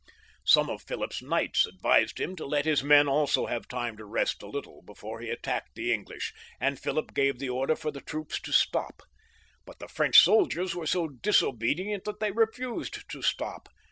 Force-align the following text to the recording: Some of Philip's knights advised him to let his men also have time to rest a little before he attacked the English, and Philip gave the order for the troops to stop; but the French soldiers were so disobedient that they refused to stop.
Some 0.43 0.67
of 0.67 0.81
Philip's 0.81 1.21
knights 1.21 1.67
advised 1.67 2.19
him 2.19 2.35
to 2.37 2.45
let 2.47 2.65
his 2.65 2.83
men 2.83 3.07
also 3.07 3.45
have 3.45 3.67
time 3.67 3.97
to 3.97 4.03
rest 4.05 4.41
a 4.41 4.47
little 4.49 4.81
before 4.81 5.19
he 5.19 5.29
attacked 5.29 5.75
the 5.75 5.93
English, 5.93 6.33
and 6.59 6.79
Philip 6.79 7.13
gave 7.13 7.37
the 7.37 7.49
order 7.49 7.75
for 7.75 7.91
the 7.91 8.01
troops 8.01 8.39
to 8.41 8.51
stop; 8.51 9.03
but 9.63 9.77
the 9.77 9.87
French 9.87 10.17
soldiers 10.17 10.73
were 10.73 10.87
so 10.87 11.07
disobedient 11.07 12.05
that 12.05 12.19
they 12.19 12.31
refused 12.31 13.07
to 13.11 13.21
stop. 13.21 13.69